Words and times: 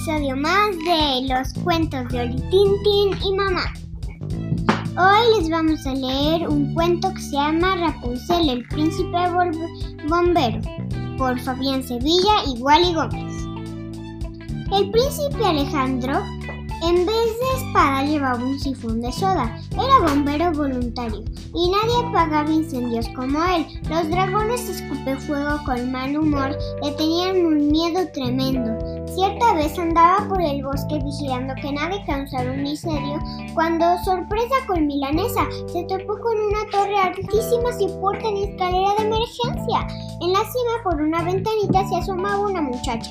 episodio 0.00 0.34
más 0.34 0.70
de 0.78 1.28
los 1.28 1.52
cuentos 1.62 2.08
de 2.08 2.28
Tintín 2.50 3.10
y 3.22 3.34
Mamá. 3.34 3.64
Hoy 4.96 5.38
les 5.38 5.50
vamos 5.50 5.86
a 5.86 5.92
leer 5.92 6.48
un 6.48 6.72
cuento 6.72 7.12
que 7.12 7.20
se 7.20 7.32
llama 7.32 7.76
Rapunzel, 7.76 8.48
el 8.48 8.68
príncipe 8.68 9.18
bombero, 10.08 10.60
por 11.18 11.38
Fabián 11.40 11.82
Sevilla 11.82 12.32
y 12.46 12.58
Wally 12.62 12.94
Gómez. 12.94 13.44
El 14.72 14.90
príncipe 14.90 15.44
Alejandro 15.44 16.22
en 16.82 17.04
vez 17.04 17.06
de 17.06 17.66
espada 17.66 18.02
llevaba 18.04 18.42
un 18.42 18.58
sifón 18.58 19.02
de 19.02 19.12
soda. 19.12 19.54
Era 19.72 20.14
bombero 20.14 20.50
voluntario 20.52 21.22
y 21.54 21.70
nadie 21.70 22.08
apagaba 22.08 22.50
incendios 22.50 23.06
como 23.14 23.38
él. 23.44 23.66
Los 23.90 24.08
dragones 24.08 24.66
escupe 24.66 25.16
fuego 25.18 25.60
con 25.66 25.92
mal 25.92 26.16
humor 26.16 26.56
le 26.82 26.90
tenían 26.92 27.44
un 27.44 27.68
miedo 27.68 28.00
tremendo. 28.14 28.99
Cierta 29.14 29.54
vez 29.54 29.76
andaba 29.76 30.28
por 30.28 30.40
el 30.40 30.62
bosque 30.62 31.00
vigilando 31.02 31.52
que 31.56 31.72
nadie 31.72 32.04
causara 32.06 32.52
un 32.52 32.64
incendio 32.64 33.18
cuando, 33.54 33.84
sorpresa 34.04 34.54
con 34.68 34.86
Milanesa, 34.86 35.48
se 35.66 35.82
topó 35.84 36.18
con 36.20 36.38
una 36.38 36.64
torre 36.70 36.96
altísima 36.96 37.72
sin 37.72 38.00
puerta 38.00 38.30
ni 38.30 38.44
escalera 38.44 38.94
de 38.98 39.06
emergencia. 39.06 39.86
En 40.20 40.32
la 40.32 40.38
cima 40.38 40.82
por 40.84 41.00
una 41.00 41.24
ventanita 41.24 41.88
se 41.88 41.96
asomaba 41.96 42.38
una 42.38 42.62
muchacha. 42.62 43.10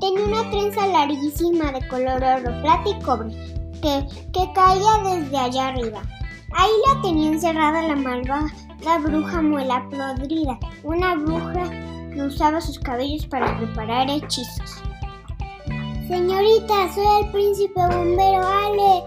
Tenía 0.00 0.24
una 0.24 0.48
trenza 0.50 0.86
larguísima 0.86 1.72
de 1.72 1.88
color 1.88 2.22
oro, 2.22 2.62
plata 2.62 2.88
y 2.88 3.02
cobre, 3.02 3.30
que, 3.82 4.06
que 4.32 4.52
caía 4.54 5.02
desde 5.04 5.38
allá 5.38 5.68
arriba. 5.68 6.02
Ahí 6.54 6.70
la 6.86 7.02
tenía 7.02 7.32
encerrada 7.32 7.82
la 7.82 7.96
malvada 7.96 8.48
bruja 9.02 9.42
muela 9.42 9.84
podrida, 9.90 10.58
una 10.84 11.16
bruja 11.16 11.68
que 12.12 12.22
usaba 12.22 12.60
sus 12.60 12.78
cabellos 12.78 13.26
para 13.26 13.56
preparar 13.58 14.08
hechizos. 14.08 14.82
Señorita, 16.08 16.92
soy 16.94 17.06
el 17.20 17.30
príncipe 17.30 17.80
bombero 17.80 18.42
Ale, 18.44 19.04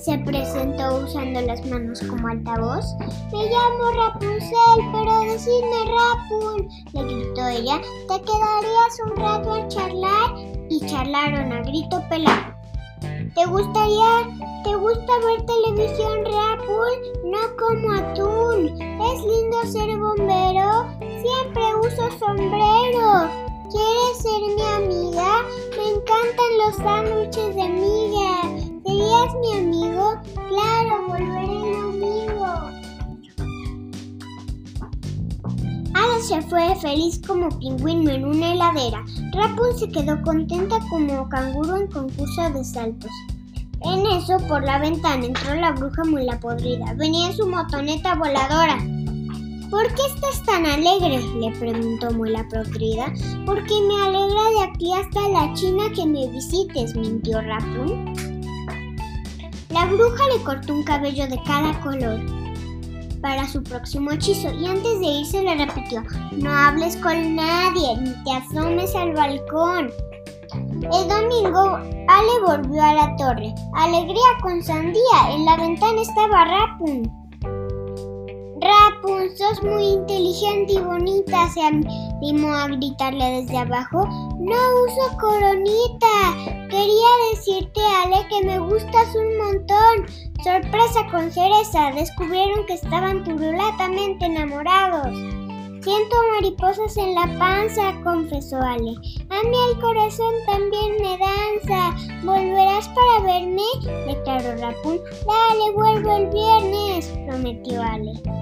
se 0.00 0.16
presentó 0.18 1.04
usando 1.04 1.40
las 1.40 1.64
manos 1.66 2.00
como 2.08 2.28
altavoz. 2.28 2.84
Me 3.32 3.46
llamo 3.46 3.90
Rapunzel, 3.96 4.78
pero 4.92 5.20
decidme 5.32 5.84
Rapun, 5.86 6.68
le 6.92 7.02
gritó 7.02 7.48
ella. 7.48 7.80
Te 8.08 8.20
quedarías 8.22 9.00
un 9.06 9.16
rato 9.16 9.54
a 9.54 9.68
charlar 9.68 10.34
y 10.68 10.80
charlaron 10.86 11.52
a 11.52 11.62
grito 11.62 12.02
pelado. 12.08 12.54
¿Te 13.34 13.46
gustaría, 13.46 14.28
te 14.64 14.74
gusta 14.74 15.12
ver 15.26 15.46
televisión 15.46 16.24
Rapun? 16.24 17.30
No 17.30 17.38
como 17.58 17.92
atún. 17.92 18.66
Es 18.80 19.22
lindo 19.24 19.62
ser 19.66 19.98
bombero. 19.98 20.86
Siempre 21.20 21.74
uso 21.82 22.18
sombrero. 22.18 23.49
¿Quieres 23.70 24.18
ser 24.18 24.40
mi 24.56 24.62
amiga? 24.62 25.44
Me 25.76 25.90
encantan 25.90 26.50
los 26.58 26.74
sándwiches 26.76 27.54
de 27.54 27.68
miga. 27.68 28.42
¿Serías 28.84 29.34
mi 29.40 29.52
amigo? 29.58 30.14
Claro, 30.48 31.06
volveré 31.06 31.46
mi 31.46 31.74
amigo. 31.76 32.46
Alice 35.94 36.26
se 36.26 36.42
fue 36.42 36.74
feliz 36.80 37.20
como 37.24 37.48
pingüino 37.60 38.10
en 38.10 38.24
una 38.24 38.54
heladera. 38.54 39.04
Rapun 39.34 39.78
se 39.78 39.88
quedó 39.88 40.20
contenta 40.22 40.80
como 40.88 41.28
canguro 41.28 41.76
en 41.76 41.86
concurso 41.86 42.50
de 42.50 42.64
saltos. 42.64 43.10
En 43.82 44.04
eso, 44.06 44.36
por 44.48 44.64
la 44.64 44.80
ventana 44.80 45.26
entró 45.26 45.54
la 45.54 45.70
bruja 45.70 46.02
muy 46.04 46.24
la 46.24 46.40
podrida. 46.40 46.92
Venía 46.94 47.28
en 47.28 47.36
su 47.36 47.46
motoneta 47.46 48.16
voladora. 48.16 48.78
¿Por 49.70 49.86
qué 49.94 50.02
estás 50.14 50.42
tan 50.44 50.66
alegre? 50.66 51.18
le 51.38 51.50
preguntó 51.58 52.10
Muela 52.12 52.46
Podrida. 52.50 53.12
Porque 53.46 53.74
me 53.86 54.02
alegra 54.02 54.42
de 54.50 54.62
aquí 54.70 54.92
hasta 54.92 55.28
la 55.28 55.52
China 55.54 55.84
que 55.94 56.06
me 56.06 56.28
visites, 56.28 56.96
mintió 56.96 57.40
Rapun. 57.40 58.12
La 59.70 59.86
bruja 59.86 60.24
le 60.36 60.42
cortó 60.42 60.74
un 60.74 60.82
cabello 60.82 61.28
de 61.28 61.40
cada 61.44 61.80
color 61.80 62.20
para 63.22 63.46
su 63.46 63.62
próximo 63.62 64.10
hechizo 64.12 64.50
y 64.52 64.66
antes 64.66 64.98
de 65.00 65.06
irse 65.06 65.42
le 65.42 65.54
repitió, 65.54 66.02
no 66.32 66.50
hables 66.50 66.96
con 66.96 67.36
nadie 67.36 67.96
ni 68.00 68.10
te 68.24 68.32
asomes 68.32 68.94
al 68.94 69.12
balcón. 69.12 69.92
El 70.52 71.08
domingo, 71.08 71.76
Ale 72.08 72.40
volvió 72.44 72.82
a 72.82 72.94
la 72.94 73.16
torre. 73.16 73.54
Alegría 73.74 74.24
con 74.42 74.62
sandía. 74.62 75.30
En 75.30 75.44
la 75.44 75.56
ventana 75.56 76.00
estaba 76.00 76.44
Rapun. 76.44 77.19
Rapun, 79.00 79.36
sos 79.36 79.62
muy 79.62 79.84
inteligente 79.84 80.74
y 80.74 80.78
bonita, 80.78 81.48
se 81.50 81.62
animó 81.62 82.52
a 82.52 82.66
gritarle 82.66 83.42
desde 83.42 83.58
abajo. 83.58 84.06
No 84.38 84.56
uso 84.56 85.16
coronita. 85.18 86.68
Quería 86.68 87.08
decirte, 87.32 87.80
Ale, 88.02 88.26
que 88.28 88.46
me 88.46 88.58
gustas 88.58 89.14
un 89.14 89.38
montón. 89.38 90.06
Sorpresa 90.42 91.06
con 91.10 91.30
cereza, 91.30 91.92
descubrieron 91.92 92.66
que 92.66 92.74
estaban 92.74 93.24
turulatamente 93.24 94.26
enamorados. 94.26 95.16
Siento 95.82 96.16
mariposas 96.34 96.96
en 96.98 97.14
la 97.14 97.26
panza, 97.38 97.94
confesó 98.04 98.56
Ale. 98.60 98.92
A 99.30 99.48
mí 99.48 99.56
el 99.70 99.80
corazón 99.80 100.34
también 100.46 100.96
me 101.00 101.16
danza. 101.16 101.96
¿Volverás 102.22 102.88
para 102.88 103.24
verme? 103.24 103.62
declaró 104.06 104.56
Rapun. 104.60 105.00
Dale, 105.26 105.72
vuelvo 105.74 106.16
el 106.16 106.26
viernes, 106.28 107.08
prometió 107.26 107.82
Ale 107.82 108.39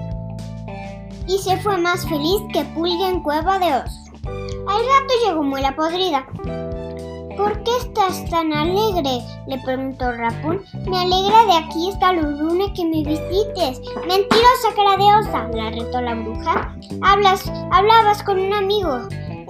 y 1.29 1.37
se 1.37 1.57
fue 1.57 1.77
más 1.77 2.07
feliz 2.09 2.41
que 2.51 2.65
pulga 2.65 3.07
en 3.07 3.21
cueva 3.21 3.59
de 3.59 3.67
oso. 3.67 3.99
Al 4.67 4.79
rato 4.79 5.13
llegó 5.25 5.43
Muela 5.43 5.75
Podrida. 5.75 6.25
¿Por 7.37 7.63
qué 7.63 7.71
estás 7.77 8.29
tan 8.29 8.51
alegre? 8.51 9.21
le 9.47 9.59
preguntó 9.59 10.11
Rapun. 10.11 10.61
Me 10.87 10.97
alegra 10.97 11.45
de 11.45 11.53
aquí 11.53 11.89
esta 11.89 12.13
luna 12.13 12.65
que 12.73 12.83
me 12.83 13.03
visites. 13.03 13.79
Mentirosa 14.07 14.73
cara 14.75 14.97
de 14.97 15.03
osa, 15.19 15.47
la 15.53 15.69
retó 15.69 16.01
la 16.01 16.15
bruja. 16.15 16.75
Hablas, 17.01 17.49
hablabas 17.71 18.23
con 18.23 18.39
un 18.39 18.51
amigo. 18.51 18.97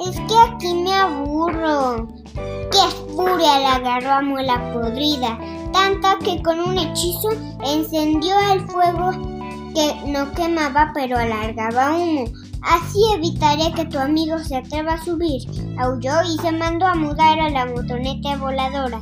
Es 0.06 0.20
que 0.28 0.38
aquí 0.38 0.74
me 0.74 0.94
aburro. 0.94 2.08
¡Qué 2.36 3.14
furia! 3.16 3.60
le 3.60 3.66
agarró 3.66 4.12
a 4.12 4.22
Muela 4.22 4.72
Podrida, 4.74 5.40
tanta 5.74 6.20
que 6.20 6.44
con 6.44 6.60
un 6.60 6.78
hechizo 6.78 7.30
encendió 7.66 8.36
el 8.52 8.62
fuego 8.70 9.39
que 9.80 10.12
no 10.12 10.30
quemaba 10.34 10.92
pero 10.94 11.18
alargaba 11.18 11.96
humo. 11.96 12.26
Así 12.62 13.00
evitaría 13.16 13.74
que 13.74 13.86
tu 13.86 13.98
amigo 13.98 14.38
se 14.40 14.58
atreva 14.58 14.96
a 14.96 15.06
subir. 15.06 15.42
Aulló 15.80 16.22
y 16.24 16.38
se 16.42 16.52
mandó 16.52 16.86
a 16.86 16.96
mudar 16.96 17.40
a 17.40 17.50
la 17.50 17.66
motoneta 17.66 18.36
voladora. 18.36 19.02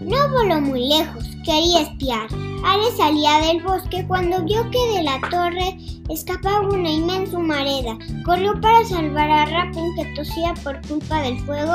No 0.00 0.28
voló 0.30 0.60
muy 0.60 0.88
lejos, 0.88 1.24
quería 1.46 1.82
espiar. 1.82 2.28
Ale 2.64 2.90
salía 2.96 3.40
del 3.40 3.62
bosque 3.62 4.04
cuando 4.06 4.42
vio 4.44 4.62
que 4.70 4.96
de 4.96 5.02
la 5.02 5.20
torre 5.30 5.76
escapaba 6.08 6.68
una 6.68 6.90
inmensa 6.90 7.38
humareda. 7.38 7.98
Corrió 8.24 8.60
para 8.60 8.84
salvar 8.84 9.30
a 9.30 9.46
Rapun 9.46 9.94
que 9.96 10.04
tosía 10.14 10.54
por 10.62 10.80
culpa 10.86 11.22
del 11.22 11.38
fuego 11.40 11.74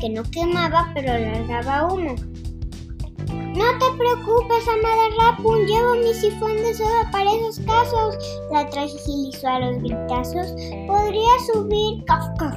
que 0.00 0.08
no 0.10 0.22
quemaba 0.30 0.90
pero 0.94 1.12
largaba 1.12 1.92
humo. 1.92 2.14
No 3.28 3.64
te 3.78 3.98
preocupes, 3.98 4.68
amada 4.68 5.08
Rapun, 5.20 5.66
llevo 5.66 5.94
mi 5.96 6.14
sifón 6.14 6.56
de 6.56 6.74
soda 6.74 7.10
para 7.10 7.32
esos 7.32 7.58
casos. 7.66 8.16
La 8.52 8.68
tranquilizó 8.70 9.48
a 9.48 9.58
los 9.58 9.82
gritazos. 9.82 10.54
Podría 10.86 11.28
subir, 11.52 12.04
cof, 12.06 12.54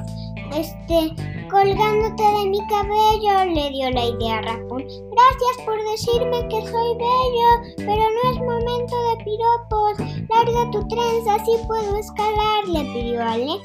este, 0.54 1.14
colgándote 1.52 2.22
de 2.22 2.46
mi 2.48 2.66
cabello, 2.66 3.44
le 3.52 3.70
dio 3.70 3.90
la 3.90 4.06
idea 4.06 4.38
a 4.38 4.40
Rapun. 4.40 4.82
Gracias 4.82 5.66
por 5.66 5.76
decirme 5.90 6.48
que 6.48 6.66
soy 6.66 6.96
bello, 6.96 7.50
pero 7.76 8.02
no 8.02 8.30
es 8.30 8.38
momento 8.38 8.96
de 9.10 9.24
piropos. 9.24 9.98
Larga 10.30 10.70
tu 10.70 10.88
trenza, 10.88 11.34
así 11.34 11.52
puedo 11.66 11.96
escalar, 11.96 12.66
le 12.66 12.80
pidió 12.94 13.22
Ale. 13.22 13.60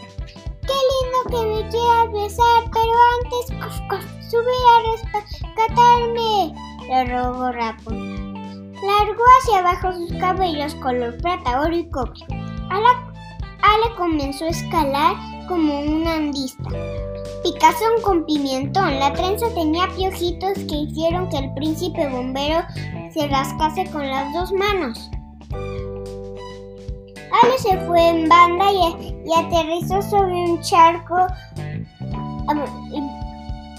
Qué 0.67 0.77
lindo 0.91 1.19
que 1.29 1.45
me 1.47 1.69
quieras 1.69 2.11
besar, 2.11 2.69
pero 2.73 2.93
antes 3.15 3.45
cof, 3.89 4.03
subir 4.29 4.63
a 4.67 4.77
rescatarme, 4.91 6.53
le 6.89 7.05
rogó 7.05 7.53
Rapun. 7.53 8.73
Largó 8.73 9.23
hacia 9.39 9.59
abajo 9.59 9.93
sus 9.93 10.11
cabellos 10.19 10.75
color 10.75 11.17
plata, 11.21 11.61
oro 11.61 11.75
y 11.75 11.89
cobre. 11.89 12.19
Ale 12.69 13.95
comenzó 13.95 14.45
a 14.45 14.49
escalar 14.49 15.15
como 15.47 15.79
un 15.79 16.05
andista. 16.05 16.69
Picazón 17.53 18.01
con 18.01 18.25
pimentón. 18.25 18.99
La 18.99 19.13
trenza 19.13 19.47
tenía 19.55 19.87
piojitos 19.95 20.51
que 20.67 20.75
hicieron 20.75 21.29
que 21.29 21.37
el 21.37 21.53
príncipe 21.53 22.05
bombero 22.09 22.59
se 23.13 23.25
rascase 23.29 23.89
con 23.89 24.05
las 24.05 24.33
dos 24.33 24.51
manos. 24.51 25.09
Ale 27.31 27.57
se 27.57 27.77
fue 27.87 28.05
en 28.05 28.27
banda 28.27 28.65
y, 28.69 29.33
aterrizó 29.33 30.01
sobre 30.01 30.33
un 30.33 30.61
charco. 30.61 31.15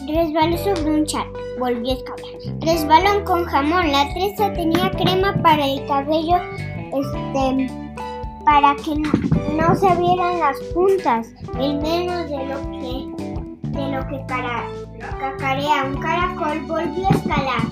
Resbaló 0.07 0.57
sobre 0.57 0.91
un 0.91 1.05
charco. 1.05 1.39
Volvió 1.59 1.93
a 1.93 1.95
escalar. 1.97 2.61
Resbalón 2.61 3.25
con 3.25 3.45
jamón. 3.45 3.93
La 3.93 4.09
trenza 4.15 4.51
tenía 4.55 4.91
crema 4.93 5.35
para 5.43 5.67
el 5.67 5.87
cabello. 5.87 6.39
Este 6.95 7.69
para 8.47 8.75
que 8.77 8.95
no, 8.95 9.75
se 9.77 9.95
vieran 9.97 10.39
las 10.39 10.59
puntas, 10.73 11.29
el 11.61 11.83
menos 11.83 12.31
de 12.31 12.47
lo 12.47 12.71
que 12.71 13.18
de 13.79 13.93
lo 13.93 14.07
que 14.09 14.27
cara, 14.27 14.65
cacarea 15.21 15.85
un 15.85 16.01
caracol 16.01 16.61
volvió 16.67 17.07
a 17.07 17.11
escalar. 17.11 17.63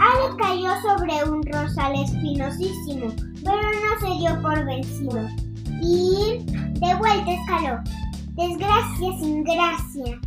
Ale 0.00 0.36
cayó 0.38 0.70
sobre 0.80 1.30
un 1.30 1.42
rosal 1.42 1.92
espinosísimo, 1.94 3.12
pero 3.44 3.60
no 3.60 4.00
se 4.00 4.18
dio 4.18 4.40
por 4.40 4.64
vencido. 4.64 5.28
Y 5.82 6.44
de 6.80 6.94
vuelta 6.94 7.32
escaló. 7.32 7.80
Desgracia 8.34 9.18
sin 9.20 9.44
gracia. 9.44 10.18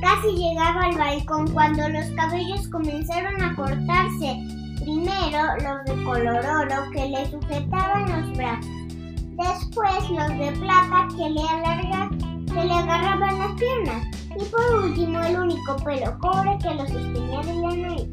Casi 0.00 0.36
llegaba 0.36 0.82
al 0.82 0.96
balcón 0.96 1.50
cuando 1.52 1.88
los 1.88 2.06
cabellos 2.12 2.68
comenzaron 2.68 3.42
a 3.42 3.54
cortarse. 3.56 4.38
Primero 4.82 5.56
los 5.62 5.84
de 5.84 6.04
color 6.04 6.38
oro 6.38 6.90
que 6.92 7.08
le 7.08 7.30
sujetaban 7.30 8.08
los 8.08 8.36
brazos. 8.36 8.66
Después 9.36 10.10
los 10.10 10.38
de 10.38 10.52
plata 10.60 11.08
que 11.16 11.30
le, 11.30 11.42
que 12.52 12.64
le 12.64 12.72
agarraban 12.72 13.29
piernas. 13.60 14.06
Y 14.30 14.44
por 14.46 14.84
último 14.84 15.20
el 15.20 15.38
único 15.38 15.76
pelo 15.84 16.18
cobre 16.18 16.58
que 16.62 16.74
lo 16.74 16.86
sostenía 16.86 17.40
de 17.40 17.54
la 17.54 17.76
nariz. 17.76 18.08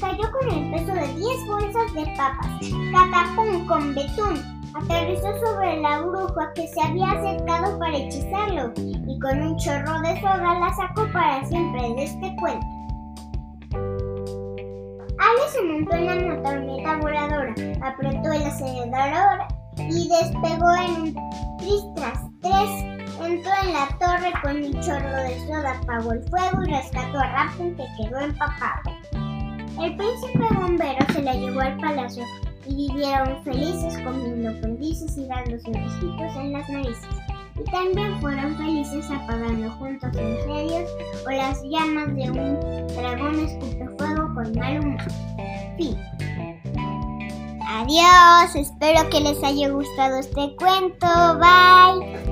Cayó 0.00 0.30
con 0.32 0.50
el 0.50 0.70
peso 0.70 0.94
de 0.94 1.14
10 1.14 1.46
bolsas 1.46 1.94
de 1.94 2.06
papas. 2.16 2.60
Catapum 2.92 3.66
con 3.66 3.94
betún 3.94 4.62
aterrizó 4.74 5.28
sobre 5.44 5.80
la 5.80 6.00
bruja 6.00 6.52
que 6.54 6.66
se 6.68 6.82
había 6.82 7.10
acercado 7.10 7.78
para 7.78 7.96
hechizarlo 7.96 8.72
y 8.76 9.18
con 9.20 9.42
un 9.42 9.56
chorro 9.58 10.00
de 10.00 10.20
soga 10.20 10.58
la 10.58 10.74
sacó 10.74 11.06
para 11.12 11.44
siempre 11.44 11.82
de 11.94 12.04
este 12.04 12.34
cuento. 12.36 12.66
Ale 15.18 15.48
se 15.52 15.62
montó 15.62 15.96
en 15.96 16.06
la 16.06 16.34
motoneta 16.34 16.96
voladora, 16.96 17.54
apretó 17.82 18.32
el 18.32 18.42
acelerador 18.42 19.46
y 19.78 20.08
despegó 20.08 20.74
en 20.84 21.02
un 21.02 21.58
tristras 21.58 22.18
tres. 22.40 23.01
Entró 23.24 23.52
en 23.62 23.72
la 23.72 23.88
torre 24.00 24.32
con 24.42 24.56
un 24.56 24.72
chorro 24.82 25.16
de 25.22 25.38
soda, 25.46 25.78
apagó 25.80 26.12
el 26.12 26.22
fuego 26.24 26.62
y 26.64 26.70
rescató 26.70 27.18
a 27.18 27.32
Rapunzel 27.32 27.76
que 27.76 28.04
quedó 28.04 28.20
empapado. 28.20 28.96
El 29.80 29.96
príncipe 29.96 30.54
bombero 30.54 31.06
se 31.12 31.22
la 31.22 31.34
llevó 31.34 31.60
al 31.60 31.76
palacio 31.78 32.24
y 32.66 32.88
vivieron 32.88 33.42
felices 33.44 33.98
comiendo 34.04 34.60
perdices 34.60 35.16
y 35.16 35.26
dándose 35.26 35.70
besitos 35.70 36.36
en 36.36 36.52
las 36.52 36.68
narices. 36.68 37.08
Y 37.54 37.70
también 37.70 38.20
fueron 38.20 38.56
felices 38.56 39.06
apagando 39.10 39.70
juntos 39.72 40.10
incendios 40.14 40.90
o 41.26 41.30
las 41.30 41.62
llamas 41.62 42.14
de 42.16 42.30
un 42.30 42.86
dragón 42.88 43.32
fuego 43.98 44.34
con 44.34 44.52
mal 44.58 44.80
humor. 44.80 45.02
Fin. 45.76 45.96
Adiós, 47.68 48.54
espero 48.54 49.08
que 49.10 49.20
les 49.20 49.42
haya 49.42 49.68
gustado 49.68 50.18
este 50.18 50.54
cuento. 50.56 51.38
Bye. 51.38 52.31